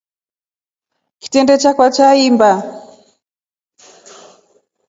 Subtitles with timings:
[1.21, 2.49] Kitrende chakwa chaimba.